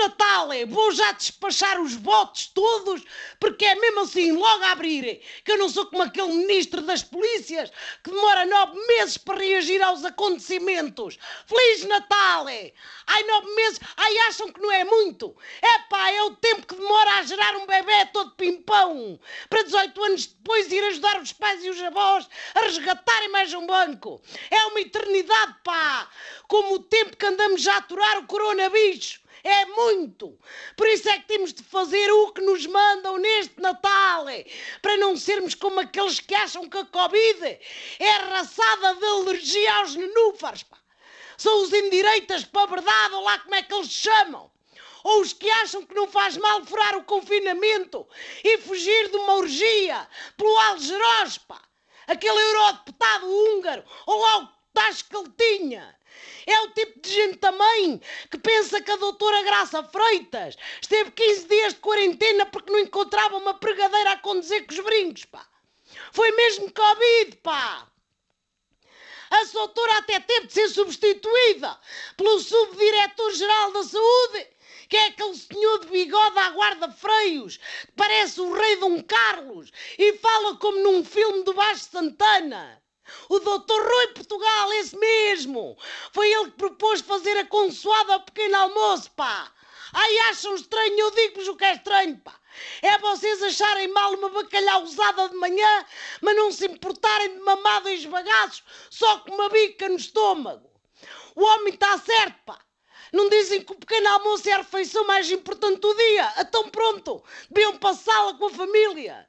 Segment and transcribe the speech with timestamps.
[0.00, 0.52] Natal!
[0.52, 0.64] é.
[0.64, 3.02] Vou já despachar os votos todos,
[3.38, 5.20] porque é mesmo assim, logo a abrir.
[5.44, 7.70] Que eu não sou como aquele ministro das polícias
[8.02, 11.18] que demora nove meses para reagir aos acontecimentos.
[11.46, 12.48] Feliz Natal!
[12.48, 12.72] é.
[13.06, 15.36] Ai, nove meses, ai, acham que não é muito?
[15.62, 19.18] Epá, é o tempo que demora a gerar um bebê todo pimpão.
[19.48, 23.66] Para 18 anos depois ir ajudar os pais e os avós a resgatarem mais um
[23.66, 24.20] banco.
[24.50, 26.08] É uma eternidade, pá!
[26.48, 29.20] Como o tempo que andamos já a aturar o coronavírus.
[29.42, 30.38] É muito!
[30.76, 34.44] Por isso é que temos de fazer o que nos mandam neste Natal, é,
[34.82, 37.58] para não sermos como aqueles que acham que a Covid
[37.98, 40.78] é raçada de alergia aos nenúfares, pá.
[41.36, 44.50] São os indireitas para a verdade, ou lá como é que eles chamam.
[45.02, 48.06] Ou os que acham que não faz mal furar o confinamento
[48.44, 51.62] e fugir de uma orgia pelo Algeroz, pá.
[52.06, 55.96] Aquele eurodeputado húngaro, ou lá tacho que ele tinha.
[56.46, 61.48] É o tipo de gente também que pensa que a doutora Graça Freitas esteve 15
[61.48, 65.46] dias de quarentena porque não encontrava uma pregadeira a conduzir com os brincos, pá.
[66.12, 67.86] Foi mesmo Covid, pá.
[69.30, 71.78] A doutora até teve de ser substituída
[72.16, 74.48] pelo subdiretor-geral da saúde,
[74.88, 80.14] que é aquele senhor de bigode à guarda-freios, que parece o rei Dom Carlos e
[80.18, 82.82] fala como num filme do Baixo Santana.
[83.28, 85.76] O doutor Rui Portugal, esse mesmo.
[86.12, 89.52] Foi ele que propôs fazer a consoada ao pequeno almoço, pá.
[89.92, 92.34] Ai, acham estranho, eu digo-vos o que é estranho, pá.
[92.82, 95.86] É vocês acharem mal uma bacalhau usada de manhã,
[96.20, 100.70] mas não se importarem de mamado em esbagaços só com uma bica no estômago.
[101.34, 102.58] O homem está certo, pá.
[103.12, 106.32] Não dizem que o pequeno almoço é a refeição mais importante do dia?
[106.38, 109.26] Então pronto, deviam passá-la com a família.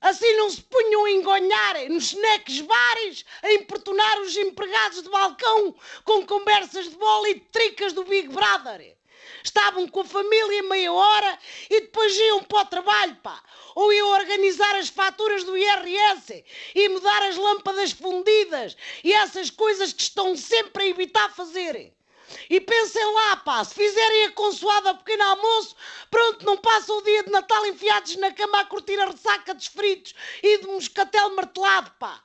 [0.00, 5.74] Assim não se punham a engonhar nos snacks bares, a importunar os empregados de balcão
[6.04, 8.96] com conversas de bola e de tricas do Big Brother.
[9.44, 11.38] Estavam com a família meia hora
[11.70, 13.42] e depois iam para o trabalho, pá.
[13.74, 19.92] Ou iam organizar as faturas do IRS e mudar as lâmpadas fundidas e essas coisas
[19.92, 21.94] que estão sempre a evitar fazerem.
[22.48, 25.76] E pensem lá, pá, se fizerem a consoada pequeno almoço,
[26.10, 29.68] pronto, não passam o dia de Natal enfiados na cama a curtir a ressaca de
[29.68, 32.22] fritos e de moscatel martelado, pá.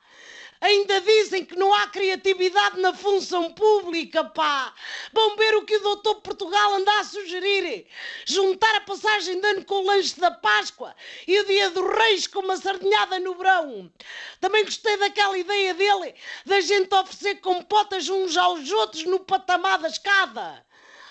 [0.59, 4.73] Ainda dizem que não há criatividade na função pública, pá.
[5.13, 7.85] Vão ver o que o doutor Portugal anda a sugerir.
[8.25, 10.95] Juntar a passagem de ano com o lanche da Páscoa
[11.27, 13.91] e o dia dos reis com uma sardinhada no verão.
[14.39, 19.87] Também gostei daquela ideia dele da gente oferecer compotas uns aos outros no patamar da
[19.87, 20.65] escada.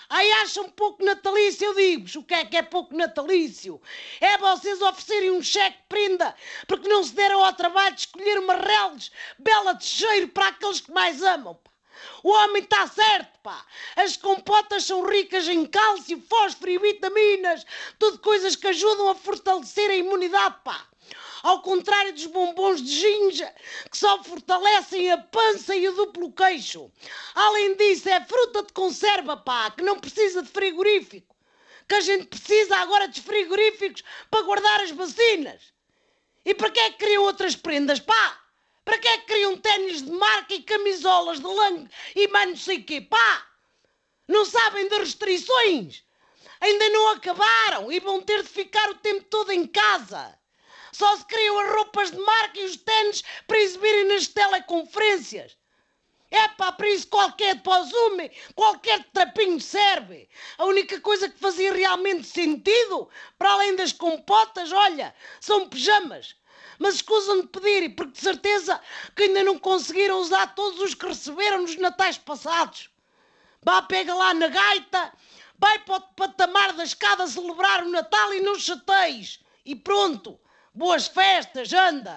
[0.09, 2.15] Ai, acham pouco natalício, eu digo-vos.
[2.15, 3.81] O que é que é pouco natalício?
[4.21, 6.33] É vocês oferecerem um cheque prenda
[6.65, 10.79] porque não se deram ao trabalho de escolher uma reles bela de cheiro para aqueles
[10.79, 11.55] que mais amam.
[11.55, 11.71] Pá.
[12.23, 13.65] O homem está certo, pá.
[13.95, 17.65] As compotas são ricas em cálcio, fósforo e vitaminas.
[17.99, 20.87] Tudo coisas que ajudam a fortalecer a imunidade, pá.
[21.47, 23.55] Ao contrário dos bombons de ginja,
[23.89, 26.91] que só fortalecem a pança e o duplo queixo.
[27.33, 31.33] Além disso, é fruta de conserva, pá, que não precisa de frigorífico.
[31.87, 35.71] Que a gente precisa agora de frigoríficos para guardar as vacinas.
[36.43, 38.43] E para que é que criam outras prendas, pá?
[38.83, 42.57] Para que é que criam ténis de marca e camisolas de lã e mais não
[42.57, 43.47] sei quê, pá?
[44.27, 46.03] Não sabem de restrições?
[46.59, 50.37] Ainda não acabaram e vão ter de ficar o tempo todo em casa.
[50.97, 55.55] Só se criam as roupas de marca e os ténis para exibirem nas teleconferências.
[56.31, 60.27] É pá, para isso qualquer pós-ume, qualquer trapinho serve.
[60.57, 66.35] A única coisa que fazia realmente sentido, para além das compotas, olha, são pijamas.
[66.79, 68.81] Mas escusam de pedir, porque de certeza
[69.15, 72.89] que ainda não conseguiram usar todos os que receberam nos natais passados.
[73.61, 75.13] Vá, pega lá na gaita,
[75.59, 79.39] vai para o patamar da escada celebrar o Natal e não chateis.
[79.63, 80.39] E pronto,
[80.77, 82.15] Boas festas, anda!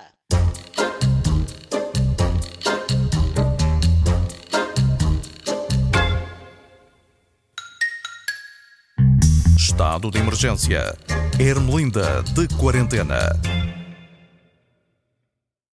[9.56, 10.94] Estado de emergência.
[11.38, 13.30] Ermelinda de quarentena.